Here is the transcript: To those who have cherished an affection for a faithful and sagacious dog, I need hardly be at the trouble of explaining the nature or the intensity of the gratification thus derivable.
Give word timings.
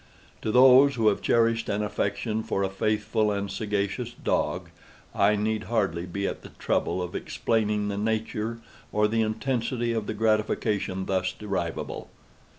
To 0.41 0.51
those 0.51 0.95
who 0.95 1.09
have 1.09 1.21
cherished 1.21 1.69
an 1.69 1.83
affection 1.83 2.41
for 2.41 2.63
a 2.63 2.71
faithful 2.71 3.29
and 3.31 3.51
sagacious 3.51 4.11
dog, 4.11 4.71
I 5.13 5.35
need 5.35 5.65
hardly 5.65 6.07
be 6.07 6.25
at 6.27 6.41
the 6.41 6.49
trouble 6.57 7.03
of 7.03 7.13
explaining 7.13 7.87
the 7.87 7.99
nature 7.99 8.57
or 8.91 9.07
the 9.07 9.21
intensity 9.21 9.93
of 9.93 10.07
the 10.07 10.15
gratification 10.15 11.05
thus 11.05 11.31
derivable. 11.33 12.09